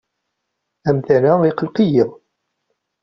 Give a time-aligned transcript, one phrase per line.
[0.89, 2.05] Amdan-a iqelleq-iyi.